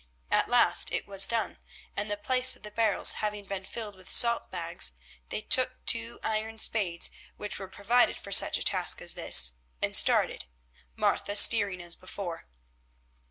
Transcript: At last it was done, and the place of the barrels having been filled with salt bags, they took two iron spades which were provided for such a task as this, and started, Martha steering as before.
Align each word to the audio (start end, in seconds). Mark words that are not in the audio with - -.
At 0.31 0.49
last 0.49 0.91
it 0.91 1.07
was 1.07 1.27
done, 1.27 1.59
and 1.95 2.09
the 2.09 2.17
place 2.17 2.55
of 2.55 2.63
the 2.63 2.71
barrels 2.71 3.13
having 3.21 3.45
been 3.45 3.63
filled 3.65 3.95
with 3.95 4.11
salt 4.11 4.49
bags, 4.49 4.93
they 5.29 5.41
took 5.41 5.85
two 5.85 6.19
iron 6.23 6.57
spades 6.57 7.11
which 7.37 7.59
were 7.59 7.67
provided 7.67 8.17
for 8.17 8.31
such 8.31 8.57
a 8.57 8.63
task 8.65 8.99
as 8.99 9.13
this, 9.13 9.53
and 9.79 9.95
started, 9.95 10.45
Martha 10.95 11.35
steering 11.35 11.83
as 11.83 11.95
before. 11.95 12.47